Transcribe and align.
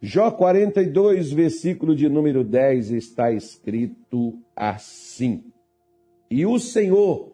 Jó 0.00 0.30
42, 0.30 1.32
versículo 1.32 1.94
de 1.94 2.08
número 2.08 2.44
10, 2.44 2.92
está 2.92 3.32
escrito 3.32 4.38
assim: 4.54 5.44
E 6.30 6.46
o 6.46 6.58
Senhor 6.60 7.32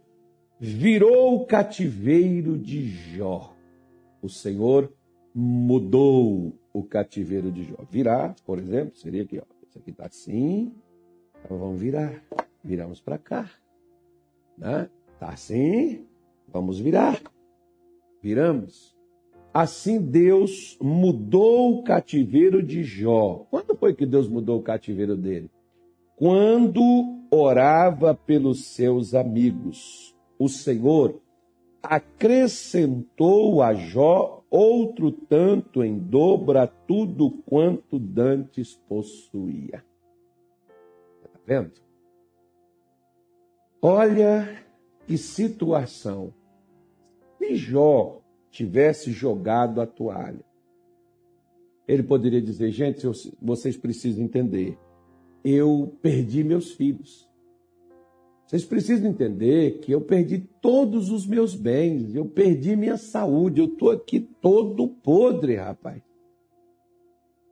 virou 0.58 1.34
o 1.34 1.46
cativeiro 1.46 2.56
de 2.56 2.88
Jó. 2.88 3.54
O 4.22 4.30
Senhor 4.30 4.90
mudou 5.34 6.54
o 6.72 6.82
cativeiro 6.82 7.52
de 7.52 7.64
Jó. 7.64 7.76
Virar, 7.90 8.34
por 8.46 8.58
exemplo, 8.58 8.96
seria 8.96 9.22
aqui, 9.22 9.38
ó. 9.38 9.44
Isso 9.68 9.78
aqui 9.78 9.90
está 9.90 10.06
assim, 10.06 10.72
então 11.44 11.58
vamos 11.58 11.78
virar. 11.78 12.22
Viramos 12.62 12.98
para 12.98 13.18
cá. 13.18 13.50
Né? 14.56 14.88
Tá 15.18 15.28
assim, 15.28 16.06
vamos 16.48 16.80
virar. 16.80 17.20
Viramos. 18.22 18.93
Assim 19.54 20.00
Deus 20.00 20.76
mudou 20.82 21.78
o 21.78 21.84
cativeiro 21.84 22.60
de 22.60 22.82
Jó. 22.82 23.46
Quando 23.48 23.76
foi 23.76 23.94
que 23.94 24.04
Deus 24.04 24.28
mudou 24.28 24.58
o 24.58 24.62
cativeiro 24.62 25.16
dele? 25.16 25.48
Quando 26.16 26.82
orava 27.30 28.14
pelos 28.14 28.66
seus 28.66 29.14
amigos. 29.14 30.14
O 30.38 30.48
Senhor 30.48 31.20
acrescentou 31.82 33.62
a 33.62 33.74
Jó 33.74 34.42
outro 34.50 35.12
tanto 35.12 35.84
em 35.84 35.98
dobra 35.98 36.66
tudo 36.66 37.30
quanto 37.46 37.98
dantes 37.98 38.76
possuía. 38.88 39.84
Está 41.24 41.40
vendo? 41.46 41.72
Olha 43.82 44.64
que 45.06 45.18
situação. 45.18 46.32
Se 47.38 47.54
Jó 47.54 48.23
tivesse 48.54 49.10
jogado 49.10 49.80
a 49.80 49.86
toalha, 49.86 50.44
ele 51.88 52.04
poderia 52.04 52.40
dizer: 52.40 52.70
gente, 52.70 53.04
vocês 53.42 53.76
precisam 53.76 54.24
entender, 54.24 54.78
eu 55.44 55.98
perdi 56.00 56.44
meus 56.44 56.70
filhos. 56.70 57.28
Vocês 58.46 58.64
precisam 58.64 59.10
entender 59.10 59.80
que 59.80 59.90
eu 59.90 60.00
perdi 60.00 60.38
todos 60.60 61.10
os 61.10 61.26
meus 61.26 61.56
bens, 61.56 62.14
eu 62.14 62.26
perdi 62.26 62.76
minha 62.76 62.96
saúde, 62.96 63.60
eu 63.60 63.66
estou 63.66 63.90
aqui 63.90 64.20
todo 64.20 64.86
podre, 64.86 65.56
rapaz. 65.56 66.00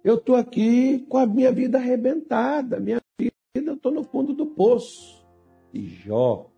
Eu 0.05 0.17
estou 0.17 0.37
aqui 0.37 1.01
com 1.09 1.19
a 1.19 1.27
minha 1.27 1.51
vida 1.51 1.79
arrebentada, 1.79 2.79
minha 2.79 3.01
vida, 3.19 3.33
eu 3.55 3.75
estou 3.75 3.91
no 3.91 4.05
fundo 4.05 4.33
do 4.35 4.47
poço. 4.47 5.27
E 5.73 5.87
Jó, 5.87 6.51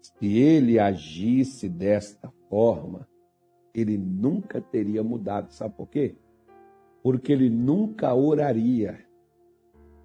se 0.00 0.38
ele 0.38 0.78
agisse 0.78 1.68
desta 1.68 2.32
forma, 2.54 3.08
ele 3.74 3.98
nunca 3.98 4.60
teria 4.60 5.02
mudado. 5.02 5.50
Sabe 5.50 5.74
por 5.74 5.88
quê? 5.88 6.14
Porque 7.02 7.32
ele 7.32 7.50
nunca 7.50 8.14
oraria 8.14 9.04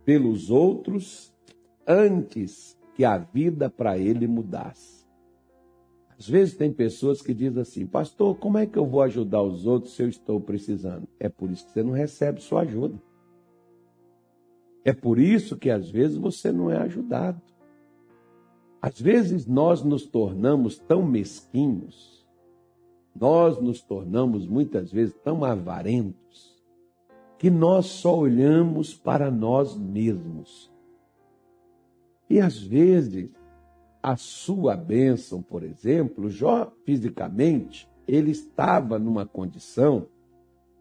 pelos 0.04 0.50
outros 0.50 1.32
antes 1.86 2.76
que 2.96 3.06
a 3.06 3.20
vida 3.20 3.70
para 3.70 4.00
ele 4.00 4.26
mudasse. 4.26 5.06
Às 6.18 6.28
vezes 6.28 6.56
tem 6.56 6.74
pessoas 6.74 7.22
que 7.22 7.36
dizem 7.36 7.62
assim, 7.62 7.86
pastor, 7.86 8.36
como 8.38 8.58
é 8.58 8.66
que 8.66 8.80
eu 8.80 8.86
vou 8.88 9.04
ajudar 9.04 9.44
os 9.44 9.68
outros 9.68 9.94
se 9.94 10.02
eu 10.02 10.10
estou 10.10 10.42
precisando? 10.42 11.08
É 11.20 11.30
por 11.30 11.52
isso 11.52 11.68
que 11.68 11.74
você 11.74 11.84
não 11.84 11.92
recebe 11.92 12.42
sua 12.42 12.62
ajuda. 12.62 13.00
É 14.84 14.92
por 14.92 15.20
isso 15.20 15.56
que 15.56 15.70
às 15.70 15.88
vezes 15.88 16.18
você 16.18 16.52
não 16.52 16.72
é 16.72 16.78
ajudado. 16.78 17.40
Às 18.82 19.00
vezes 19.00 19.46
nós 19.46 19.84
nos 19.84 20.08
tornamos 20.08 20.80
tão 20.80 21.04
mesquinhos, 21.04 22.19
nós 23.20 23.60
nos 23.60 23.82
tornamos 23.82 24.48
muitas 24.48 24.92
vezes 24.92 25.16
tão 25.24 25.44
avarentos, 25.44 26.58
que 27.38 27.50
nós 27.50 27.86
só 27.88 28.18
olhamos 28.18 28.94
para 28.94 29.30
nós 29.30 29.78
mesmos. 29.78 30.72
E 32.30 32.40
às 32.40 32.58
vezes, 32.58 33.30
a 34.02 34.16
sua 34.16 34.76
bênção, 34.76 35.42
por 35.42 35.64
exemplo, 35.64 36.30
Jó 36.30 36.72
fisicamente, 36.86 37.90
ele 38.08 38.32
estava 38.32 38.98
numa 38.98 39.26
condição 39.26 40.08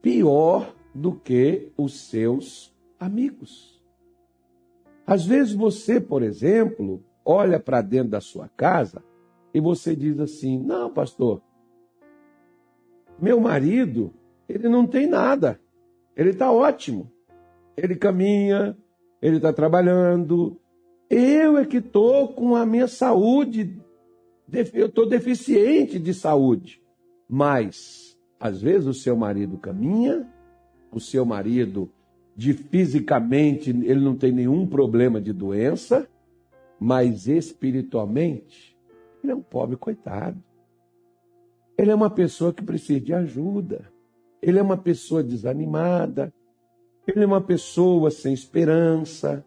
pior 0.01 0.75
do 0.95 1.13
que 1.13 1.73
os 1.77 2.09
seus 2.09 2.75
amigos. 2.99 3.83
Às 5.07 5.25
vezes 5.25 5.55
você, 5.55 6.01
por 6.01 6.23
exemplo, 6.23 7.03
olha 7.25 7.59
para 7.59 7.81
dentro 7.81 8.11
da 8.11 8.21
sua 8.21 8.49
casa 8.49 9.03
e 9.53 9.61
você 9.61 9.97
diz 9.97 10.19
assim: 10.21 10.59
"Não, 10.59 10.93
pastor, 10.93 11.43
meu 13.21 13.41
marido, 13.41 14.13
ele 14.49 14.69
não 14.69 14.87
tem 14.87 15.07
nada. 15.07 15.61
Ele 16.17 16.31
está 16.31 16.51
ótimo. 16.51 17.11
Ele 17.77 17.95
caminha, 17.95 18.77
ele 19.21 19.37
está 19.37 19.53
trabalhando, 19.53 20.59
eu 21.11 21.57
é 21.57 21.65
que 21.65 21.79
estou 21.79 22.29
com 22.29 22.55
a 22.55 22.67
minha 22.67 22.87
saúde, 22.87 23.81
eu 24.75 24.87
estou 24.87 25.09
deficiente 25.09 25.99
de 25.99 26.13
saúde. 26.13 26.83
Mas, 27.29 28.19
às 28.39 28.61
vezes, 28.61 28.87
o 28.87 28.95
seu 28.95 29.17
marido 29.17 29.57
caminha, 29.59 30.27
o 30.93 31.01
seu 31.01 31.25
marido, 31.25 31.91
de 32.37 32.53
fisicamente, 32.53 33.71
ele 33.71 34.01
não 34.01 34.17
tem 34.17 34.33
nenhum 34.33 34.67
problema 34.67 35.21
de 35.21 35.33
doença, 35.33 36.09
mas 36.79 37.27
espiritualmente, 37.27 38.77
ele 39.23 39.33
é 39.33 39.35
um 39.35 39.43
pobre 39.43 39.77
coitado. 39.77 40.43
Ele 41.79 41.93
é 41.93 41.95
uma 41.95 42.11
pessoa 42.11 42.53
que 42.53 42.63
precisa 42.63 43.01
de 43.01 43.15
ajuda. 43.15 43.89
Ele 44.43 44.59
é 44.59 44.63
uma 44.63 44.77
pessoa 44.77 45.23
desanimada. 45.23 46.35
Ele 47.07 47.23
é 47.23 47.27
uma 47.27 47.41
pessoa 47.41 48.11
sem 48.11 48.35
esperança. 48.35 49.45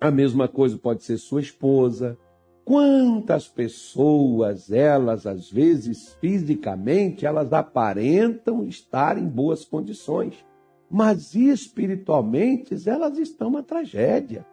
A 0.00 0.10
mesma 0.10 0.48
coisa 0.48 0.78
pode 0.78 1.04
ser 1.04 1.18
sua 1.18 1.42
esposa. 1.42 2.16
Quantas 2.64 3.46
pessoas, 3.46 4.70
elas, 4.70 5.26
às 5.26 5.50
vezes, 5.50 6.16
fisicamente, 6.18 7.26
elas 7.26 7.52
aparentam 7.52 8.64
estar 8.64 9.18
em 9.18 9.28
boas 9.28 9.64
condições, 9.64 10.42
mas 10.90 11.34
espiritualmente 11.34 12.88
elas 12.88 13.18
estão 13.18 13.48
uma 13.48 13.62
tragédia. 13.62 14.46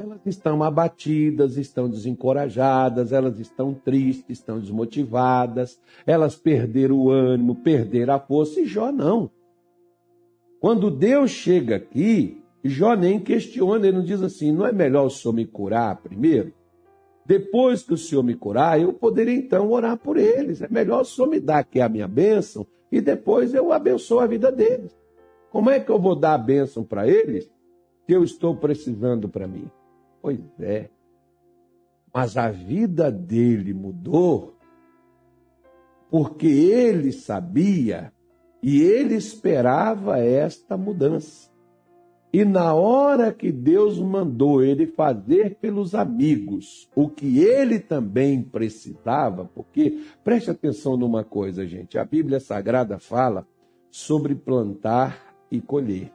Elas 0.00 0.24
estão 0.24 0.62
abatidas, 0.62 1.58
estão 1.58 1.86
desencorajadas, 1.86 3.12
elas 3.12 3.38
estão 3.38 3.74
tristes, 3.74 4.38
estão 4.38 4.58
desmotivadas, 4.58 5.78
elas 6.06 6.34
perderam 6.34 6.96
o 6.96 7.10
ânimo, 7.10 7.56
perderam 7.56 8.14
a 8.14 8.18
força, 8.18 8.62
e 8.62 8.64
Jó 8.64 8.90
não. 8.90 9.30
Quando 10.58 10.90
Deus 10.90 11.30
chega 11.30 11.76
aqui, 11.76 12.42
Jó 12.64 12.94
nem 12.94 13.20
questiona, 13.20 13.86
ele 13.86 13.98
não 13.98 14.04
diz 14.04 14.22
assim: 14.22 14.50
não 14.50 14.66
é 14.66 14.72
melhor 14.72 15.04
o 15.04 15.10
senhor 15.10 15.34
me 15.34 15.44
curar 15.44 16.00
primeiro? 16.00 16.54
Depois 17.26 17.82
que 17.82 17.92
o 17.92 17.98
senhor 17.98 18.22
me 18.22 18.34
curar, 18.34 18.80
eu 18.80 18.94
poderia 18.94 19.36
então 19.36 19.70
orar 19.70 19.98
por 19.98 20.16
eles. 20.16 20.62
É 20.62 20.68
melhor 20.70 21.02
o 21.02 21.04
senhor 21.04 21.28
me 21.28 21.38
dar 21.38 21.58
aqui 21.58 21.78
a 21.78 21.90
minha 21.90 22.08
bênção 22.08 22.66
e 22.90 23.02
depois 23.02 23.52
eu 23.52 23.70
abençoo 23.70 24.18
a 24.18 24.26
vida 24.26 24.50
deles. 24.50 24.98
Como 25.50 25.68
é 25.68 25.78
que 25.78 25.90
eu 25.90 26.00
vou 26.00 26.16
dar 26.16 26.32
a 26.32 26.38
bênção 26.38 26.82
para 26.84 27.06
eles 27.06 27.52
que 28.06 28.14
eu 28.14 28.24
estou 28.24 28.56
precisando 28.56 29.28
para 29.28 29.46
mim? 29.46 29.70
Pois 30.20 30.40
é. 30.58 30.90
Mas 32.12 32.36
a 32.36 32.50
vida 32.50 33.10
dele 33.10 33.72
mudou 33.72 34.56
porque 36.10 36.46
ele 36.46 37.12
sabia 37.12 38.12
e 38.62 38.80
ele 38.82 39.14
esperava 39.14 40.18
esta 40.18 40.76
mudança. 40.76 41.48
E 42.32 42.44
na 42.44 42.74
hora 42.74 43.32
que 43.32 43.50
Deus 43.50 43.98
mandou 43.98 44.62
ele 44.62 44.86
fazer 44.86 45.56
pelos 45.56 45.94
amigos 45.94 46.88
o 46.94 47.08
que 47.08 47.40
ele 47.40 47.80
também 47.80 48.40
precisava, 48.40 49.44
porque 49.52 50.00
preste 50.22 50.50
atenção 50.50 50.96
numa 50.96 51.24
coisa, 51.24 51.66
gente, 51.66 51.98
a 51.98 52.04
Bíblia 52.04 52.38
Sagrada 52.38 52.98
fala 52.98 53.46
sobre 53.90 54.36
plantar 54.36 55.34
e 55.50 55.60
colher. 55.60 56.12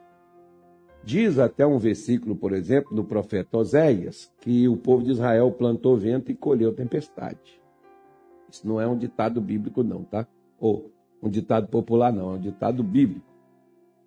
Diz 1.05 1.37
até 1.37 1.65
um 1.65 1.77
versículo, 1.77 2.35
por 2.35 2.51
exemplo, 2.51 2.95
no 2.95 3.03
profeta 3.05 3.57
Oséias, 3.57 4.31
que 4.41 4.67
o 4.67 4.75
povo 4.75 5.03
de 5.03 5.11
Israel 5.11 5.51
plantou 5.51 5.95
vento 5.95 6.31
e 6.31 6.35
colheu 6.35 6.73
tempestade. 6.73 7.61
Isso 8.51 8.67
não 8.67 8.81
é 8.81 8.87
um 8.87 8.97
ditado 8.97 9.39
bíblico, 9.39 9.83
não, 9.83 10.03
tá? 10.03 10.27
Ou 10.59 10.91
um 11.21 11.29
ditado 11.29 11.67
popular, 11.67 12.11
não, 12.11 12.31
é 12.31 12.35
um 12.35 12.39
ditado 12.39 12.83
bíblico 12.83 13.35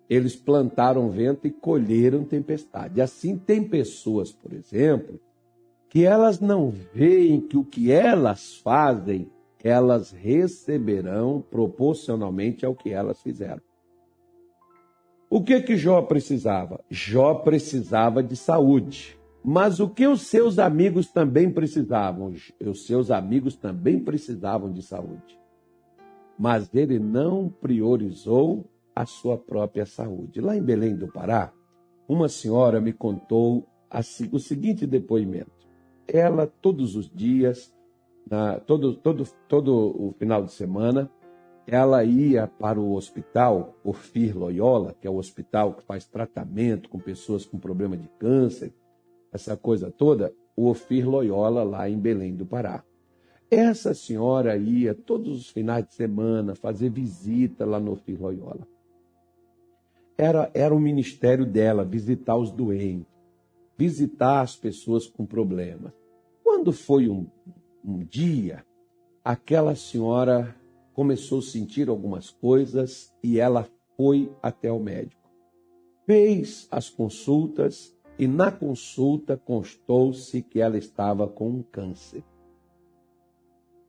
eles 0.09 0.35
plantaram 0.35 1.09
vento 1.09 1.45
e 1.45 1.51
colheram 1.51 2.23
tempestade. 2.23 2.99
Assim, 2.99 3.37
tem 3.37 3.63
pessoas, 3.63 4.31
por 4.31 4.51
exemplo, 4.51 5.19
que 5.87 6.03
elas 6.03 6.39
não 6.39 6.71
veem 6.93 7.39
que 7.39 7.55
o 7.55 7.63
que 7.63 7.91
elas 7.91 8.55
fazem, 8.57 9.29
elas 9.63 10.11
receberão 10.11 11.43
proporcionalmente 11.51 12.65
ao 12.65 12.73
que 12.73 12.89
elas 12.89 13.21
fizeram. 13.21 13.61
O 15.29 15.43
que 15.43 15.61
que 15.61 15.77
Jó 15.77 16.01
precisava? 16.01 16.83
Jó 16.89 17.35
precisava 17.35 18.23
de 18.23 18.35
saúde. 18.35 19.19
Mas 19.43 19.79
o 19.79 19.87
que 19.87 20.07
os 20.07 20.23
seus 20.23 20.57
amigos 20.57 21.11
também 21.11 21.51
precisavam? 21.51 22.33
Os 22.65 22.85
seus 22.85 23.11
amigos 23.11 23.55
também 23.55 23.99
precisavam 23.99 24.71
de 24.71 24.81
saúde. 24.81 25.39
Mas 26.37 26.73
ele 26.73 26.97
não 26.97 27.47
priorizou 27.47 28.65
a 28.95 29.05
sua 29.05 29.37
própria 29.37 29.85
saúde. 29.85 30.41
Lá 30.41 30.57
em 30.57 30.63
Belém 30.63 30.95
do 30.95 31.07
Pará, 31.07 31.53
uma 32.07 32.27
senhora 32.27 32.81
me 32.81 32.91
contou 32.91 33.67
assim, 33.89 34.27
o 34.31 34.39
seguinte 34.39 34.87
depoimento. 34.87 35.51
Ela, 36.07 36.47
todos 36.47 36.95
os 36.95 37.09
dias, 37.09 37.71
todo, 38.65 38.95
todo, 38.95 39.23
todo 39.47 39.73
o 39.73 40.11
final 40.17 40.43
de 40.43 40.51
semana, 40.51 41.09
ela 41.71 42.03
ia 42.03 42.47
para 42.47 42.79
o 42.79 42.93
hospital 42.93 43.75
Orfir 43.83 44.37
Loyola, 44.37 44.95
que 44.99 45.07
é 45.07 45.09
o 45.09 45.17
hospital 45.17 45.73
que 45.73 45.83
faz 45.83 46.05
tratamento 46.05 46.89
com 46.89 46.99
pessoas 46.99 47.45
com 47.45 47.59
problema 47.59 47.95
de 47.95 48.07
câncer, 48.19 48.73
essa 49.31 49.55
coisa 49.55 49.91
toda, 49.91 50.33
o 50.55 50.65
Orfir 50.65 51.07
Loyola, 51.07 51.63
lá 51.63 51.89
em 51.89 51.97
Belém 51.97 52.35
do 52.35 52.45
Pará. 52.45 52.83
Essa 53.51 53.93
senhora 53.93 54.57
ia 54.57 54.93
todos 54.93 55.39
os 55.39 55.49
finais 55.49 55.85
de 55.85 55.93
semana 55.93 56.55
fazer 56.55 56.89
visita 56.89 57.65
lá 57.65 57.79
no 57.79 57.91
Orfir 57.91 58.19
Loyola. 58.21 58.67
Era, 60.17 60.51
era 60.53 60.73
o 60.75 60.79
ministério 60.79 61.45
dela, 61.45 61.85
visitar 61.85 62.35
os 62.35 62.51
doentes, 62.51 63.07
visitar 63.77 64.41
as 64.41 64.55
pessoas 64.55 65.07
com 65.07 65.25
problemas. 65.25 65.93
Quando 66.43 66.73
foi 66.73 67.07
um, 67.07 67.27
um 67.85 67.99
dia, 67.99 68.65
aquela 69.23 69.75
senhora 69.75 70.55
começou 70.99 71.39
a 71.39 71.43
sentir 71.43 71.87
algumas 71.87 72.29
coisas 72.29 73.09
e 73.23 73.39
ela 73.39 73.65
foi 73.95 74.29
até 74.43 74.69
o 74.69 74.81
médico. 74.81 75.31
Fez 76.05 76.67
as 76.69 76.89
consultas 76.89 77.97
e 78.17 78.27
na 78.27 78.51
consulta 78.51 79.37
constou-se 79.37 80.41
que 80.41 80.59
ela 80.59 80.77
estava 80.77 81.25
com 81.25 81.47
um 81.51 81.63
câncer. 81.63 82.21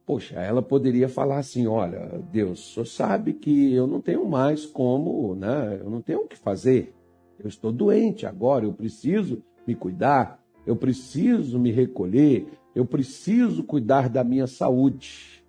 Poxa, 0.06 0.36
ela 0.36 0.62
poderia 0.62 1.08
falar 1.08 1.38
assim: 1.38 1.66
olha, 1.66 2.22
Deus, 2.30 2.60
o 2.60 2.74
senhor 2.74 2.86
sabe 2.86 3.32
que 3.32 3.74
eu 3.74 3.88
não 3.88 4.00
tenho 4.00 4.24
mais 4.24 4.64
como, 4.64 5.34
né? 5.34 5.80
Eu 5.80 5.90
não 5.90 6.00
tenho 6.00 6.20
o 6.20 6.28
que 6.28 6.38
fazer. 6.38 6.94
Eu 7.40 7.48
estou 7.48 7.72
doente 7.72 8.24
agora, 8.24 8.64
eu 8.64 8.72
preciso 8.72 9.42
me 9.66 9.74
cuidar, 9.74 10.40
eu 10.64 10.76
preciso 10.76 11.58
me 11.58 11.72
recolher, 11.72 12.46
eu 12.72 12.86
preciso 12.86 13.64
cuidar 13.64 14.08
da 14.08 14.22
minha 14.22 14.46
saúde. 14.46 15.39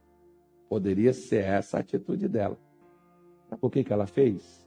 Poderia 0.71 1.12
ser 1.12 1.44
essa 1.44 1.75
a 1.75 1.79
atitude 1.81 2.29
dela. 2.29 2.57
Sabe 3.50 3.59
o 3.62 3.69
que, 3.69 3.83
que 3.83 3.91
ela 3.91 4.07
fez? 4.07 4.65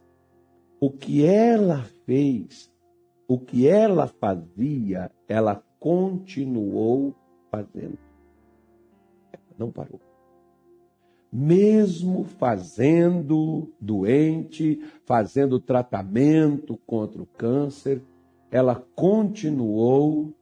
O 0.79 0.91
que 0.91 1.25
ela 1.25 1.81
fez, 2.05 2.71
o 3.27 3.39
que 3.39 3.67
ela 3.67 4.05
fazia, 4.05 5.11
ela 5.27 5.63
continuou 5.79 7.15
fazendo. 7.49 7.97
Ela 9.33 9.55
não 9.57 9.71
parou. 9.71 9.99
Mesmo 11.33 12.23
fazendo 12.23 13.73
doente, 13.81 14.79
fazendo 15.07 15.59
tratamento 15.59 16.77
contra 16.85 17.19
o 17.19 17.25
câncer, 17.25 17.99
ela 18.51 18.75
continuou 18.93 20.35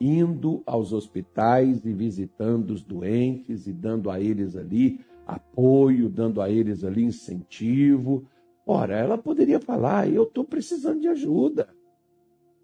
indo 0.00 0.62
aos 0.66 0.92
hospitais 0.92 1.84
e 1.84 1.92
visitando 1.92 2.70
os 2.70 2.82
doentes 2.82 3.66
e 3.66 3.72
dando 3.72 4.10
a 4.10 4.20
eles 4.20 4.56
ali 4.56 5.00
apoio, 5.26 6.08
dando 6.08 6.40
a 6.40 6.50
eles 6.50 6.84
ali 6.84 7.04
incentivo. 7.04 8.24
Ora, 8.66 8.96
ela 8.96 9.18
poderia 9.18 9.60
falar: 9.60 10.10
eu 10.10 10.24
estou 10.24 10.44
precisando 10.44 11.00
de 11.00 11.08
ajuda, 11.08 11.68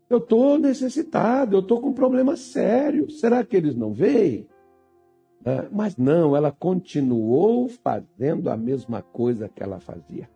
eu 0.09 0.19
estou 0.19 0.59
necessitado, 0.59 1.57
eu 1.57 1.61
estou 1.61 1.81
com 1.81 1.89
um 1.89 1.95
problema 1.95 2.37
sério. 2.37 3.11
Será 3.11 3.45
que 3.45 3.57
eles 3.57 3.75
não 3.75 3.93
veem? 3.93 4.47
É, 5.45 5.69
mas 5.73 5.97
não, 5.97 6.37
ela 6.37 6.53
continuou 6.53 7.69
fazendo 7.69 8.49
a 8.49 8.57
mesma 8.57 9.03
coisa 9.03 9.49
que 9.49 9.61
ela 9.61 9.81
fazia. 9.81 10.31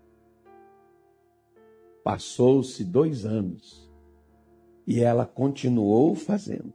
Passou-se 2.02 2.84
dois 2.84 3.24
anos 3.24 3.88
e 4.86 5.00
ela 5.00 5.26
continuou 5.26 6.14
fazendo 6.14 6.72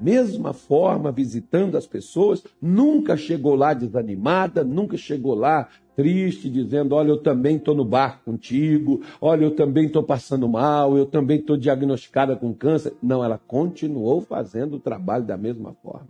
mesma 0.00 0.52
forma, 0.52 1.10
visitando 1.10 1.76
as 1.76 1.86
pessoas, 1.86 2.44
nunca 2.60 3.16
chegou 3.16 3.54
lá 3.54 3.74
desanimada, 3.74 4.62
nunca 4.62 4.96
chegou 4.96 5.34
lá 5.34 5.68
triste, 5.96 6.48
dizendo: 6.48 6.94
Olha, 6.94 7.08
eu 7.08 7.22
também 7.22 7.56
estou 7.56 7.74
no 7.74 7.84
barco 7.84 8.24
contigo, 8.24 9.02
olha, 9.20 9.44
eu 9.44 9.54
também 9.54 9.86
estou 9.86 10.02
passando 10.02 10.48
mal, 10.48 10.96
eu 10.96 11.06
também 11.06 11.40
estou 11.40 11.56
diagnosticada 11.56 12.36
com 12.36 12.54
câncer. 12.54 12.94
Não, 13.02 13.24
ela 13.24 13.38
continuou 13.38 14.20
fazendo 14.20 14.76
o 14.76 14.80
trabalho 14.80 15.24
da 15.24 15.36
mesma 15.36 15.74
forma. 15.74 16.08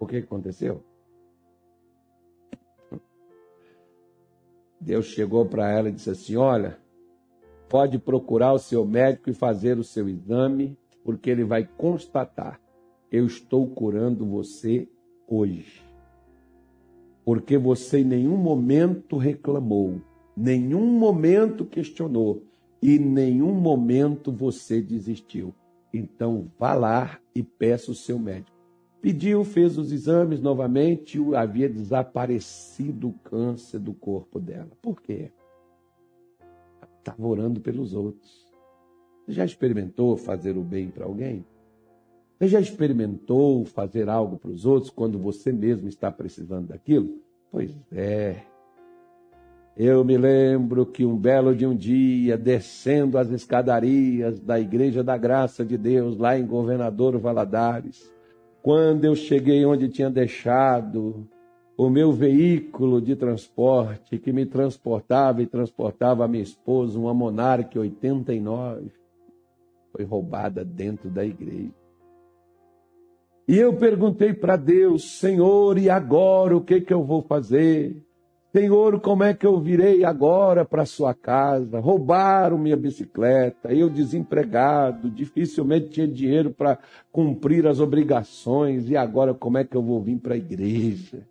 O 0.00 0.06
que 0.06 0.16
aconteceu? 0.16 0.82
Deus 4.80 5.06
chegou 5.06 5.46
para 5.46 5.70
ela 5.70 5.88
e 5.88 5.92
disse 5.92 6.10
assim: 6.10 6.36
Olha, 6.36 6.78
pode 7.68 7.98
procurar 7.98 8.52
o 8.52 8.58
seu 8.58 8.84
médico 8.84 9.30
e 9.30 9.34
fazer 9.34 9.78
o 9.78 9.84
seu 9.84 10.08
exame 10.08 10.78
porque 11.04 11.30
ele 11.30 11.44
vai 11.44 11.68
constatar: 11.76 12.60
eu 13.12 13.26
estou 13.26 13.68
curando 13.68 14.24
você 14.24 14.88
hoje. 15.28 15.84
Porque 17.24 17.56
você 17.56 18.00
em 18.00 18.04
nenhum 18.04 18.36
momento 18.36 19.16
reclamou, 19.16 20.00
nenhum 20.36 20.86
momento 20.86 21.64
questionou 21.64 22.42
e 22.82 22.98
nenhum 22.98 23.54
momento 23.54 24.32
você 24.32 24.80
desistiu. 24.80 25.54
Então 25.92 26.50
vá 26.58 26.74
lá 26.74 27.18
e 27.34 27.42
peça 27.42 27.90
o 27.90 27.94
seu 27.94 28.18
médico. 28.18 28.54
Pediu, 29.00 29.44
fez 29.44 29.76
os 29.78 29.92
exames 29.92 30.40
novamente, 30.40 31.18
havia 31.34 31.68
desaparecido 31.68 33.08
o 33.08 33.12
câncer 33.12 33.78
do 33.78 33.92
corpo 33.92 34.40
dela. 34.40 34.70
Por 34.80 35.00
quê? 35.00 35.30
Estava 36.98 37.26
orando 37.26 37.60
pelos 37.60 37.94
outros. 37.94 38.53
Você 39.24 39.32
já 39.32 39.44
experimentou 39.44 40.16
fazer 40.16 40.56
o 40.56 40.62
bem 40.62 40.88
para 40.88 41.06
alguém? 41.06 41.44
Você 42.38 42.48
já 42.48 42.60
experimentou 42.60 43.64
fazer 43.64 44.08
algo 44.08 44.36
para 44.36 44.50
os 44.50 44.66
outros 44.66 44.90
quando 44.90 45.18
você 45.18 45.50
mesmo 45.50 45.88
está 45.88 46.12
precisando 46.12 46.68
daquilo? 46.68 47.22
Pois 47.50 47.74
é. 47.90 48.42
Eu 49.76 50.04
me 50.04 50.16
lembro 50.16 50.84
que 50.84 51.04
um 51.04 51.16
belo 51.16 51.54
de 51.54 51.66
um 51.66 51.74
dia, 51.74 52.36
descendo 52.36 53.16
as 53.16 53.30
escadarias 53.30 54.38
da 54.38 54.60
Igreja 54.60 55.02
da 55.02 55.16
Graça 55.16 55.64
de 55.64 55.78
Deus, 55.78 56.18
lá 56.18 56.38
em 56.38 56.46
Governador 56.46 57.18
Valadares, 57.18 58.12
quando 58.62 59.04
eu 59.04 59.16
cheguei 59.16 59.64
onde 59.64 59.88
tinha 59.88 60.10
deixado 60.10 61.26
o 61.76 61.88
meu 61.88 62.12
veículo 62.12 63.00
de 63.00 63.16
transporte, 63.16 64.18
que 64.18 64.32
me 64.32 64.46
transportava 64.46 65.42
e 65.42 65.46
transportava 65.46 66.24
a 66.24 66.28
minha 66.28 66.42
esposa, 66.42 66.98
uma 66.98 67.12
Monarch 67.12 67.76
89, 67.76 68.92
foi 69.94 70.04
roubada 70.04 70.64
dentro 70.64 71.08
da 71.08 71.24
igreja. 71.24 71.72
E 73.46 73.56
eu 73.56 73.76
perguntei 73.76 74.32
para 74.32 74.56
Deus, 74.56 75.18
Senhor, 75.18 75.78
e 75.78 75.88
agora 75.88 76.56
o 76.56 76.62
que, 76.62 76.80
que 76.80 76.92
eu 76.92 77.04
vou 77.04 77.22
fazer? 77.22 78.02
Senhor, 78.52 79.00
como 79.00 79.22
é 79.22 79.34
que 79.34 79.46
eu 79.46 79.60
virei 79.60 80.04
agora 80.04 80.64
para 80.64 80.86
sua 80.86 81.12
casa? 81.12 81.78
Roubaram 81.78 82.56
minha 82.56 82.76
bicicleta, 82.76 83.72
eu 83.72 83.90
desempregado, 83.90 85.10
dificilmente 85.10 85.90
tinha 85.90 86.08
dinheiro 86.08 86.50
para 86.50 86.78
cumprir 87.12 87.66
as 87.66 87.80
obrigações, 87.80 88.88
e 88.88 88.96
agora 88.96 89.34
como 89.34 89.58
é 89.58 89.64
que 89.64 89.76
eu 89.76 89.82
vou 89.82 90.00
vir 90.00 90.18
para 90.18 90.34
a 90.34 90.38
igreja? 90.38 91.26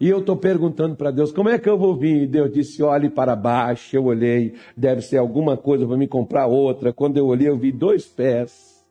E 0.00 0.08
eu 0.08 0.20
estou 0.20 0.34
perguntando 0.34 0.96
para 0.96 1.10
Deus, 1.10 1.30
como 1.30 1.50
é 1.50 1.58
que 1.58 1.68
eu 1.68 1.76
vou 1.76 1.94
vir? 1.94 2.22
E 2.22 2.26
Deus 2.26 2.50
disse, 2.50 2.82
olhe 2.82 3.10
para 3.10 3.36
baixo. 3.36 3.94
Eu 3.94 4.04
olhei, 4.06 4.54
deve 4.74 5.02
ser 5.02 5.18
alguma 5.18 5.58
coisa 5.58 5.86
para 5.86 5.96
me 5.98 6.08
comprar 6.08 6.46
outra. 6.46 6.90
Quando 6.90 7.18
eu 7.18 7.26
olhei, 7.26 7.50
eu 7.50 7.58
vi 7.58 7.70
dois 7.70 8.06
pés. 8.06 8.82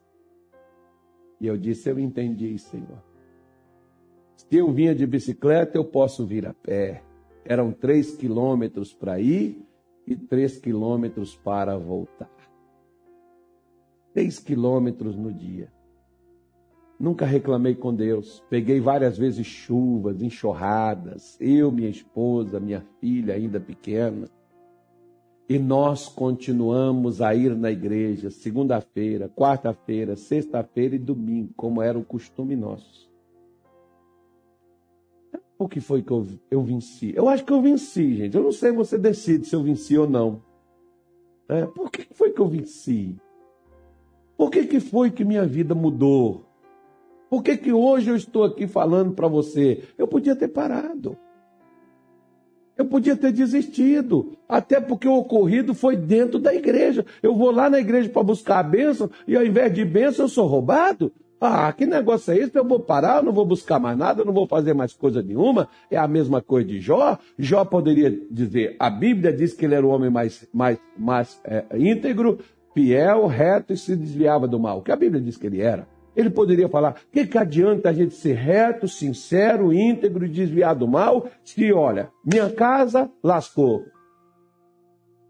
E 1.42 1.48
eu 1.48 1.58
disse, 1.58 1.90
eu 1.90 2.00
entendi, 2.00 2.56
Senhor. 2.60 3.04
Se 4.36 4.56
eu 4.56 4.72
vinha 4.72 4.94
de 4.94 5.08
bicicleta, 5.08 5.80
eu 5.80 5.84
posso 5.84 6.28
vir 6.28 6.46
a 6.46 6.54
pé. 6.54 7.02
Eram 7.44 7.72
três 7.72 8.16
quilômetros 8.16 8.94
para 8.94 9.20
ir 9.20 9.66
e 10.06 10.16
três 10.16 10.60
quilômetros 10.60 11.36
para 11.36 11.76
voltar. 11.76 12.30
Três 14.14 14.38
quilômetros 14.38 15.16
no 15.16 15.34
dia. 15.34 15.72
Nunca 17.00 17.26
reclamei 17.26 17.76
com 17.76 17.96
Deus. 17.96 18.44
Peguei 18.50 18.82
várias 18.82 19.18
vezes 19.18 19.48
chuvas, 19.48 20.22
enxurradas, 20.22 21.38
eu, 21.40 21.72
minha 21.72 21.90
esposa, 21.90 22.60
minha 22.60 22.86
filha 23.00 23.36
ainda 23.36 23.58
pequena. 23.60 24.28
E 25.48 25.58
nós 25.58 26.10
continuamos 26.10 27.22
a 27.22 27.34
ir 27.34 27.56
na 27.56 27.72
igreja 27.72 28.30
segunda-feira, 28.30 29.30
quarta-feira, 29.30 30.16
sexta-feira 30.16 30.96
e 30.96 31.00
domingo, 31.00 31.54
como 31.56 31.82
era 31.82 31.98
o 31.98 32.04
costume 32.04 32.56
nosso. 32.56 33.10
O 35.58 35.68
que 35.68 35.80
foi 35.80 36.02
que 36.02 36.12
eu, 36.12 36.28
eu 36.52 36.62
venci? 36.62 37.14
Eu 37.16 37.28
acho 37.30 37.46
que 37.46 37.52
eu 37.52 37.62
venci, 37.62 38.16
gente. 38.16 38.36
Eu 38.36 38.44
não 38.44 38.52
sei, 38.52 38.72
você 38.72 38.98
decide 38.98 39.48
se 39.48 39.56
eu 39.56 39.64
venci 39.64 39.98
ou 39.98 40.08
não. 40.08 40.44
É, 41.48 41.66
por 41.66 41.90
que 41.90 42.08
foi 42.14 42.32
que 42.32 42.40
eu 42.40 42.48
venci? 42.48 43.16
Por 44.38 44.52
que, 44.52 44.68
que 44.68 44.80
foi 44.80 45.10
que 45.10 45.26
minha 45.26 45.46
vida 45.46 45.74
mudou? 45.74 46.49
Por 47.30 47.44
que, 47.44 47.56
que 47.56 47.72
hoje 47.72 48.10
eu 48.10 48.16
estou 48.16 48.44
aqui 48.44 48.68
falando 48.68 49.14
para 49.14 49.28
você? 49.28 49.84
Eu 49.98 50.08
podia 50.08 50.36
ter 50.36 50.48
parado. 50.48 51.16
Eu 52.76 52.86
podia 52.86 53.16
ter 53.16 53.34
desistido, 53.34 54.38
até 54.48 54.80
porque 54.80 55.06
o 55.06 55.18
ocorrido 55.18 55.74
foi 55.74 55.98
dentro 55.98 56.40
da 56.40 56.56
igreja. 56.56 57.06
Eu 57.22 57.36
vou 57.36 57.52
lá 57.52 57.70
na 57.70 57.78
igreja 57.78 58.08
para 58.08 58.24
buscar 58.24 58.60
a 58.60 58.64
bênção 58.64 59.10
e 59.28 59.36
ao 59.36 59.46
invés 59.46 59.74
de 59.74 59.84
bênção 59.84 60.26
eu 60.26 60.30
sou 60.30 60.48
roubado. 60.48 61.12
Ah, 61.42 61.72
que 61.74 61.86
negócio 61.86 62.34
é 62.34 62.38
esse? 62.38 62.58
Eu 62.58 62.66
vou 62.66 62.80
parar, 62.80 63.18
eu 63.18 63.24
não 63.24 63.34
vou 63.34 63.46
buscar 63.46 63.80
mais 63.80 63.98
nada, 63.98 64.22
eu 64.22 64.26
não 64.26 64.34
vou 64.34 64.48
fazer 64.48 64.74
mais 64.74 64.94
coisa 64.94 65.22
nenhuma. 65.22 65.68
É 65.92 65.98
a 65.98 66.08
mesma 66.08 66.42
coisa 66.42 66.68
de 66.68 66.80
Jó. 66.80 67.18
Jó 67.38 67.66
poderia 67.66 68.18
dizer, 68.32 68.78
a 68.80 68.90
Bíblia 68.90 69.34
diz 69.34 69.54
que 69.54 69.66
ele 69.66 69.76
era 69.76 69.86
o 69.86 69.90
homem 69.90 70.10
mais, 70.10 70.48
mais, 70.54 70.80
mais 70.98 71.40
é, 71.44 71.66
íntegro, 71.78 72.40
fiel, 72.74 73.28
reto 73.28 73.74
e 73.74 73.78
se 73.78 73.94
desviava 73.96 74.48
do 74.48 74.58
mal. 74.58 74.80
O 74.80 74.82
que 74.82 74.92
a 74.92 74.96
Bíblia 74.96 75.22
diz 75.22 75.36
que 75.36 75.48
ele 75.48 75.62
era. 75.62 75.86
Ele 76.20 76.30
poderia 76.30 76.68
falar: 76.68 76.92
o 77.08 77.12
que, 77.14 77.26
que 77.26 77.38
adianta 77.38 77.90
a 77.90 77.94
gente 77.94 78.14
ser 78.14 78.34
reto, 78.34 78.90
sincero, 78.90 79.72
íntegro 79.72 80.26
e 80.26 80.30
desviar 80.30 80.76
do 80.76 80.86
mal, 80.86 81.30
se, 81.46 81.72
olha, 81.72 82.10
minha 82.26 82.50
casa 82.50 83.10
lascou, 83.24 83.86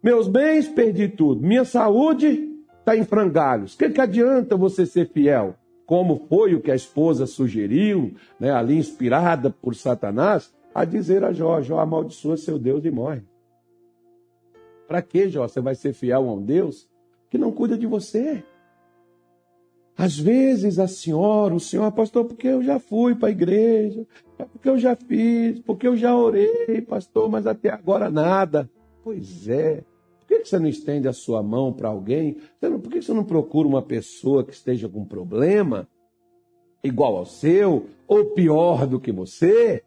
meus 0.01 0.27
bens 0.27 0.67
perdi 0.67 1.08
tudo, 1.08 1.46
minha 1.46 1.63
saúde 1.63 2.50
está 2.79 2.96
em 2.96 3.03
frangalhos. 3.03 3.75
O 3.75 3.77
que, 3.77 3.89
que 3.91 4.01
adianta 4.01 4.58
você 4.58 4.84
ser 4.84 5.10
fiel? 5.10 5.55
Como 5.86 6.25
foi 6.27 6.55
o 6.55 6.62
que 6.62 6.72
a 6.72 6.75
esposa 6.75 7.27
sugeriu, 7.27 8.15
né, 8.39 8.51
ali 8.51 8.77
inspirada 8.77 9.51
por 9.51 9.75
Satanás, 9.75 10.51
a 10.74 10.86
dizer 10.86 11.24
a 11.24 11.31
Jó: 11.31 11.62
Jó 11.62 11.79
amaldiçoa 11.79 12.36
seu 12.36 12.58
Deus 12.58 12.84
e 12.84 12.89
morre. 12.89 13.22
Para 14.88 15.03
que, 15.03 15.29
Jó? 15.29 15.48
Você 15.48 15.62
vai 15.62 15.75
ser 15.75 15.93
fiel 15.93 16.27
a 16.27 16.34
um 16.34 16.41
Deus 16.41 16.89
que 17.29 17.38
não 17.38 17.51
cuida 17.51 17.77
de 17.77 17.86
você? 17.86 18.43
Às 19.99 20.17
vezes 20.17 20.79
a 20.79 20.87
senhora, 20.87 21.53
o 21.53 21.59
senhor, 21.59 21.91
pastor, 21.91 22.23
porque 22.23 22.47
eu 22.47 22.63
já 22.63 22.79
fui 22.79 23.15
para 23.15 23.27
a 23.27 23.31
igreja, 23.31 24.07
porque 24.53 24.69
eu 24.69 24.79
já 24.79 24.95
fiz, 24.95 25.59
porque 25.59 25.85
eu 25.85 25.97
já 25.97 26.15
orei, 26.15 26.81
pastor, 26.87 27.29
mas 27.29 27.45
até 27.45 27.69
agora 27.69 28.09
nada. 28.09 28.69
Pois 29.03 29.49
é. 29.49 29.83
Por 30.21 30.27
que 30.29 30.45
você 30.45 30.57
não 30.57 30.69
estende 30.69 31.09
a 31.09 31.11
sua 31.11 31.43
mão 31.43 31.73
para 31.73 31.89
alguém? 31.89 32.37
Por 32.61 32.89
que 32.89 33.01
você 33.01 33.11
não 33.11 33.25
procura 33.25 33.67
uma 33.67 33.81
pessoa 33.81 34.41
que 34.41 34.53
esteja 34.53 34.87
com 34.87 35.03
problema 35.03 35.85
igual 36.81 37.17
ao 37.17 37.25
seu, 37.25 37.87
ou 38.07 38.27
pior 38.27 38.87
do 38.87 39.01
que 39.01 39.11
você, 39.11 39.83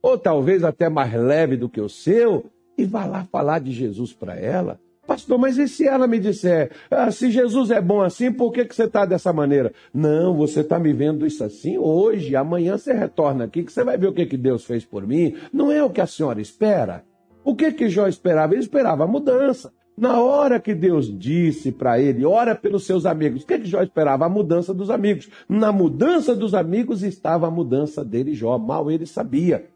ou 0.00 0.16
talvez 0.16 0.62
até 0.62 0.88
mais 0.88 1.12
leve 1.14 1.56
do 1.56 1.68
que 1.68 1.80
o 1.80 1.88
seu, 1.88 2.44
e 2.78 2.84
vá 2.84 3.06
lá 3.06 3.24
falar 3.24 3.58
de 3.58 3.72
Jesus 3.72 4.12
para 4.12 4.38
ela? 4.38 4.78
Pastor, 5.04 5.36
mas 5.36 5.58
e 5.58 5.66
se 5.66 5.86
ela 5.86 6.06
me 6.06 6.20
disser, 6.20 6.70
ah, 6.88 7.10
se 7.10 7.28
Jesus 7.28 7.72
é 7.72 7.80
bom 7.80 8.02
assim, 8.02 8.30
por 8.30 8.52
que, 8.52 8.64
que 8.64 8.74
você 8.74 8.84
está 8.84 9.04
dessa 9.04 9.32
maneira? 9.32 9.72
Não, 9.92 10.36
você 10.36 10.60
está 10.60 10.78
me 10.78 10.92
vendo 10.92 11.26
isso 11.26 11.42
assim 11.42 11.76
hoje, 11.76 12.36
amanhã 12.36 12.78
você 12.78 12.92
retorna 12.92 13.44
aqui, 13.44 13.64
que 13.64 13.72
você 13.72 13.82
vai 13.82 13.98
ver 13.98 14.06
o 14.06 14.12
que, 14.12 14.26
que 14.26 14.36
Deus 14.36 14.64
fez 14.64 14.84
por 14.84 15.04
mim. 15.04 15.34
Não 15.52 15.72
é 15.72 15.82
o 15.82 15.90
que 15.90 16.00
a 16.00 16.06
senhora 16.06 16.40
espera. 16.40 17.04
O 17.44 17.56
que, 17.56 17.72
que 17.72 17.88
Jó 17.88 18.06
esperava? 18.06 18.54
Ele 18.54 18.62
esperava 18.62 19.02
a 19.02 19.06
mudança. 19.08 19.72
Na 19.98 20.20
hora 20.22 20.60
que 20.60 20.74
Deus 20.74 21.06
disse 21.18 21.72
para 21.72 22.00
ele, 22.00 22.24
ora 22.24 22.54
pelos 22.54 22.86
seus 22.86 23.04
amigos, 23.04 23.42
o 23.42 23.46
que, 23.46 23.58
que 23.58 23.68
Jó 23.68 23.82
esperava? 23.82 24.24
A 24.24 24.28
mudança 24.28 24.72
dos 24.72 24.88
amigos. 24.88 25.28
Na 25.48 25.72
mudança 25.72 26.34
dos 26.34 26.54
amigos 26.54 27.02
estava 27.02 27.48
a 27.48 27.50
mudança 27.50 28.04
dele, 28.04 28.34
Jó. 28.34 28.56
Mal 28.56 28.90
ele 28.90 29.04
sabia. 29.04 29.66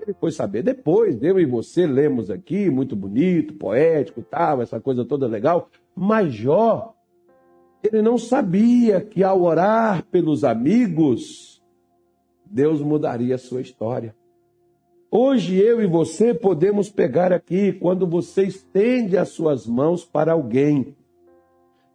Ele 0.00 0.14
foi 0.18 0.32
saber 0.32 0.62
depois, 0.62 1.22
eu 1.22 1.38
e 1.38 1.44
você 1.44 1.86
lemos 1.86 2.30
aqui, 2.30 2.70
muito 2.70 2.96
bonito, 2.96 3.54
poético, 3.54 4.22
tal, 4.22 4.62
essa 4.62 4.80
coisa 4.80 5.04
toda 5.04 5.26
legal. 5.26 5.68
Mas 5.94 6.32
Jó, 6.32 6.94
ele 7.82 8.00
não 8.00 8.16
sabia 8.16 9.00
que 9.00 9.22
ao 9.22 9.42
orar 9.42 10.04
pelos 10.06 10.42
amigos, 10.42 11.62
Deus 12.44 12.80
mudaria 12.80 13.34
a 13.34 13.38
sua 13.38 13.60
história. 13.60 14.14
Hoje 15.10 15.58
eu 15.58 15.82
e 15.82 15.86
você 15.86 16.32
podemos 16.32 16.88
pegar 16.88 17.32
aqui 17.32 17.72
quando 17.72 18.06
você 18.06 18.44
estende 18.44 19.18
as 19.18 19.30
suas 19.30 19.66
mãos 19.66 20.04
para 20.04 20.32
alguém 20.32 20.96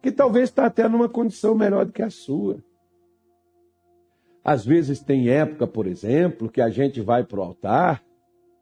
que 0.02 0.12
talvez 0.12 0.50
está 0.50 0.66
até 0.66 0.88
numa 0.88 1.08
condição 1.08 1.54
melhor 1.54 1.86
do 1.86 1.92
que 1.92 2.02
a 2.02 2.10
sua. 2.10 2.62
Às 4.46 4.64
vezes 4.64 5.00
tem 5.00 5.28
época, 5.28 5.66
por 5.66 5.88
exemplo, 5.88 6.48
que 6.48 6.60
a 6.60 6.70
gente 6.70 7.00
vai 7.00 7.24
para 7.24 7.40
o 7.40 7.42
altar, 7.42 8.00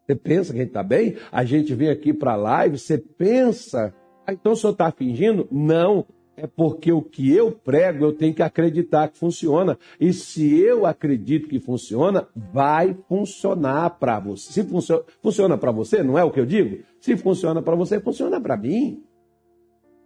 você 0.06 0.14
pensa 0.14 0.50
que 0.50 0.58
a 0.58 0.62
gente 0.62 0.70
está 0.70 0.82
bem? 0.82 1.16
A 1.30 1.44
gente 1.44 1.74
vem 1.74 1.90
aqui 1.90 2.14
para 2.14 2.32
a 2.32 2.36
live, 2.36 2.78
você 2.78 2.96
pensa, 2.96 3.94
ah, 4.26 4.32
então 4.32 4.52
o 4.52 4.56
senhor 4.56 4.72
está 4.72 4.90
fingindo? 4.90 5.46
Não, 5.52 6.06
é 6.38 6.46
porque 6.46 6.90
o 6.90 7.02
que 7.02 7.30
eu 7.30 7.52
prego 7.52 8.02
eu 8.02 8.14
tenho 8.14 8.32
que 8.32 8.42
acreditar 8.42 9.08
que 9.08 9.18
funciona. 9.18 9.78
E 10.00 10.10
se 10.14 10.58
eu 10.58 10.86
acredito 10.86 11.48
que 11.48 11.60
funciona, 11.60 12.26
vai 12.34 12.96
funcionar 13.06 13.90
para 13.98 14.18
você. 14.18 14.54
Se 14.54 14.64
funciona, 14.64 15.02
funciona 15.22 15.58
para 15.58 15.70
você, 15.70 16.02
não 16.02 16.18
é 16.18 16.24
o 16.24 16.30
que 16.30 16.40
eu 16.40 16.46
digo? 16.46 16.82
Se 16.98 17.14
funciona 17.14 17.60
para 17.60 17.76
você, 17.76 18.00
funciona 18.00 18.40
para 18.40 18.56
mim. 18.56 19.02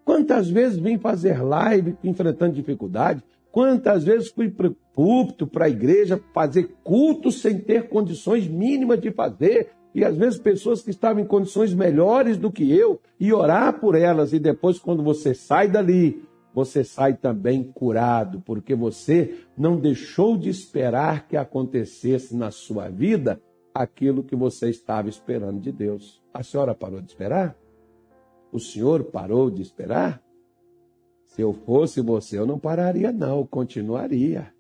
Quantas 0.05 0.51
vezes 0.51 0.77
vim 0.77 0.99
fazer 0.99 1.41
live 1.41 1.97
enfrentando 2.03 2.55
dificuldade? 2.55 3.23
Quantas 3.51 4.05
vezes 4.05 4.29
fui 4.29 4.51
para 4.51 4.69
o 4.69 4.77
púlpito, 4.95 5.47
para 5.47 5.67
a 5.67 5.71
igreja, 5.71 6.21
fazer 6.35 6.75
culto 6.85 7.33
sem 7.33 7.59
ter 7.59 7.89
condições 7.89 8.47
mínimas 8.47 9.01
de 9.01 9.11
fazer? 9.11 9.71
E 9.95 10.05
às 10.05 10.17
vezes 10.17 10.39
pessoas 10.39 10.83
que 10.83 10.91
estavam 10.91 11.23
em 11.23 11.27
condições 11.27 11.73
melhores 11.75 12.37
do 12.37 12.53
que 12.53 12.71
eu, 12.71 13.01
e 13.19 13.33
orar 13.33 13.81
por 13.81 13.95
elas, 13.95 14.33
e 14.33 14.39
depois, 14.39 14.79
quando 14.79 15.03
você 15.03 15.35
sai 15.35 15.69
dali, 15.69 16.23
você 16.55 16.85
sai 16.85 17.15
também 17.15 17.63
curado, 17.63 18.41
porque 18.41 18.75
você 18.75 19.35
não 19.57 19.79
deixou 19.79 20.37
de 20.37 20.51
esperar 20.51 21.27
que 21.27 21.37
acontecesse 21.37 22.37
na 22.37 22.51
sua 22.51 22.89
vida 22.89 23.41
aquilo 23.75 24.25
que 24.25 24.37
você 24.37 24.69
estava 24.69 25.09
esperando 25.09 25.61
de 25.61 25.73
Deus. 25.73 26.23
A 26.35 26.43
senhora 26.43 26.75
parou 26.75 27.01
de 27.01 27.09
esperar? 27.09 27.57
O 28.53 28.59
senhor 28.59 29.05
parou 29.05 29.51
de 29.51 29.63
esperar? 29.63 30.23
Se 31.29 31.43
eu 31.43 31.53
fosse 31.53 32.01
você, 32.01 32.39
eu 32.39 32.47
não 32.47 32.59
pararia, 32.59 33.13
não, 33.13 33.47
continuaria. 33.47 34.53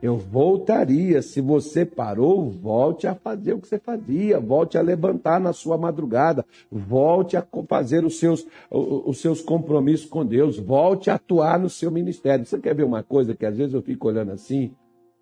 Eu 0.00 0.16
voltaria. 0.16 1.20
Se 1.20 1.40
você 1.40 1.84
parou, 1.84 2.48
volte 2.48 3.06
a 3.06 3.14
fazer 3.14 3.54
o 3.54 3.60
que 3.60 3.66
você 3.66 3.78
fazia, 3.78 4.38
volte 4.38 4.78
a 4.78 4.82
levantar 4.82 5.40
na 5.40 5.52
sua 5.52 5.76
madrugada, 5.76 6.44
volte 6.70 7.36
a 7.36 7.46
fazer 7.68 8.04
os 8.04 8.18
seus, 8.18 8.46
os 8.70 9.18
seus 9.20 9.40
compromissos 9.40 10.06
com 10.06 10.24
Deus, 10.24 10.58
volte 10.58 11.10
a 11.10 11.14
atuar 11.14 11.58
no 11.58 11.68
seu 11.68 11.90
ministério. 11.90 12.46
Você 12.46 12.58
quer 12.58 12.74
ver 12.74 12.84
uma 12.84 13.02
coisa 13.02 13.34
que 13.34 13.44
às 13.44 13.56
vezes 13.56 13.74
eu 13.74 13.82
fico 13.82 14.08
olhando 14.08 14.32
assim? 14.32 14.72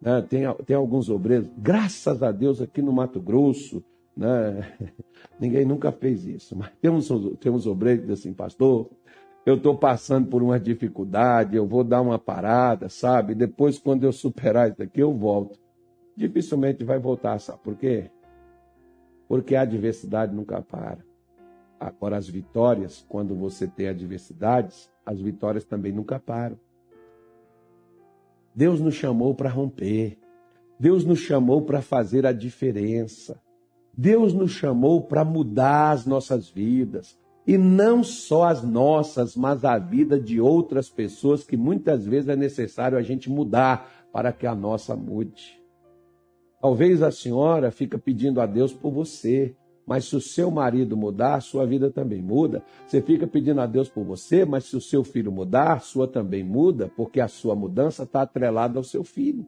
Né? 0.00 0.20
Tem, 0.28 0.42
tem 0.66 0.76
alguns 0.76 1.08
obreiros, 1.08 1.48
graças 1.56 2.22
a 2.22 2.30
Deus, 2.30 2.60
aqui 2.60 2.82
no 2.82 2.92
Mato 2.92 3.20
Grosso, 3.20 3.82
né? 4.16 4.68
ninguém 5.40 5.64
nunca 5.64 5.90
fez 5.90 6.26
isso, 6.26 6.56
mas 6.56 6.70
temos, 6.80 7.08
temos 7.40 7.66
obreiros 7.66 8.04
que 8.04 8.12
dizem 8.12 8.30
assim, 8.30 8.36
pastor 8.36 8.90
eu 9.44 9.56
estou 9.56 9.76
passando 9.76 10.28
por 10.28 10.42
uma 10.42 10.58
dificuldade, 10.58 11.56
eu 11.56 11.66
vou 11.66 11.82
dar 11.82 12.00
uma 12.00 12.18
parada, 12.18 12.88
sabe? 12.88 13.34
Depois, 13.34 13.78
quando 13.78 14.04
eu 14.04 14.12
superar 14.12 14.68
isso 14.68 14.78
daqui, 14.78 15.00
eu 15.00 15.12
volto. 15.12 15.58
Dificilmente 16.16 16.84
vai 16.84 16.98
voltar, 16.98 17.38
sabe 17.40 17.60
por 17.62 17.76
quê? 17.76 18.10
Porque 19.26 19.56
a 19.56 19.62
adversidade 19.62 20.34
nunca 20.34 20.62
para. 20.62 20.98
Agora, 21.80 22.16
as 22.16 22.28
vitórias, 22.28 23.04
quando 23.08 23.34
você 23.34 23.66
tem 23.66 23.88
adversidades, 23.88 24.92
as 25.04 25.20
vitórias 25.20 25.64
também 25.64 25.90
nunca 25.90 26.20
param. 26.20 26.56
Deus 28.54 28.80
nos 28.80 28.94
chamou 28.94 29.34
para 29.34 29.48
romper. 29.48 30.18
Deus 30.78 31.04
nos 31.04 31.18
chamou 31.18 31.62
para 31.62 31.82
fazer 31.82 32.26
a 32.26 32.32
diferença. 32.32 33.40
Deus 33.96 34.32
nos 34.32 34.52
chamou 34.52 35.02
para 35.02 35.24
mudar 35.24 35.90
as 35.90 36.06
nossas 36.06 36.48
vidas. 36.48 37.18
E 37.46 37.58
não 37.58 38.04
só 38.04 38.44
as 38.44 38.62
nossas, 38.62 39.34
mas 39.34 39.64
a 39.64 39.78
vida 39.78 40.18
de 40.18 40.40
outras 40.40 40.88
pessoas 40.88 41.44
que 41.44 41.56
muitas 41.56 42.06
vezes 42.06 42.28
é 42.28 42.36
necessário 42.36 42.96
a 42.96 43.02
gente 43.02 43.28
mudar 43.28 43.90
para 44.12 44.32
que 44.32 44.46
a 44.46 44.54
nossa 44.54 44.94
mude. 44.94 45.60
Talvez 46.60 47.02
a 47.02 47.10
senhora 47.10 47.72
fica 47.72 47.98
pedindo 47.98 48.40
a 48.40 48.46
Deus 48.46 48.72
por 48.72 48.92
você, 48.92 49.56
mas 49.84 50.04
se 50.04 50.14
o 50.14 50.20
seu 50.20 50.48
marido 50.48 50.96
mudar, 50.96 51.40
sua 51.40 51.66
vida 51.66 51.90
também 51.90 52.22
muda. 52.22 52.62
Você 52.86 53.02
fica 53.02 53.26
pedindo 53.26 53.60
a 53.60 53.66
Deus 53.66 53.88
por 53.88 54.04
você, 54.04 54.44
mas 54.44 54.66
se 54.66 54.76
o 54.76 54.80
seu 54.80 55.02
filho 55.02 55.32
mudar, 55.32 55.80
sua 55.80 56.06
também 56.06 56.44
muda, 56.44 56.90
porque 56.96 57.20
a 57.20 57.26
sua 57.26 57.56
mudança 57.56 58.04
está 58.04 58.22
atrelada 58.22 58.78
ao 58.78 58.84
seu 58.84 59.02
filho. 59.02 59.44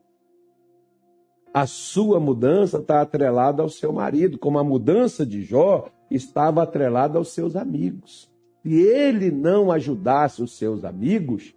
A 1.53 1.69
sua 1.69 2.19
mudança 2.19 2.79
está 2.79 3.01
atrelada 3.01 3.63
ao 3.63 3.69
seu 3.69 3.93
marido, 3.93 4.37
como 4.37 4.59
a 4.59 4.65
mudança 4.65 5.25
de 5.25 5.43
Jó 5.43 5.89
estava 6.15 6.63
atrelado 6.63 7.19
aos 7.19 7.33
seus 7.33 7.57
amigos. 7.57 8.31
Se 8.63 8.73
ele 8.73 9.31
não 9.31 9.71
ajudasse 9.71 10.43
os 10.43 10.57
seus 10.57 10.85
amigos, 10.85 11.55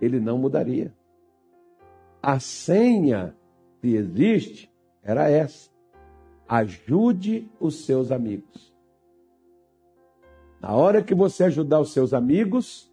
ele 0.00 0.20
não 0.20 0.38
mudaria. 0.38 0.94
A 2.22 2.38
senha 2.38 3.36
que 3.80 3.94
existe 3.94 4.70
era 5.02 5.30
essa: 5.30 5.70
ajude 6.48 7.50
os 7.58 7.84
seus 7.84 8.12
amigos. 8.12 8.72
Na 10.60 10.74
hora 10.74 11.02
que 11.02 11.14
você 11.14 11.44
ajudar 11.44 11.80
os 11.80 11.92
seus 11.92 12.14
amigos, 12.14 12.92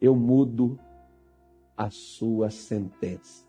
eu 0.00 0.14
mudo 0.14 0.78
a 1.76 1.90
sua 1.90 2.50
sentença. 2.50 3.46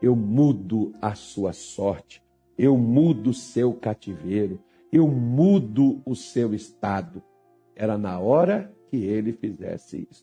Eu 0.00 0.14
mudo 0.16 0.92
a 1.02 1.14
sua 1.14 1.52
sorte. 1.52 2.22
Eu 2.56 2.78
mudo 2.78 3.30
o 3.30 3.34
seu 3.34 3.74
cativeiro 3.74 4.60
eu 4.94 5.08
mudo 5.08 6.00
o 6.06 6.14
seu 6.14 6.54
estado. 6.54 7.20
Era 7.74 7.98
na 7.98 8.20
hora 8.20 8.72
que 8.88 8.96
ele 8.96 9.32
fizesse 9.32 10.06
isso. 10.08 10.22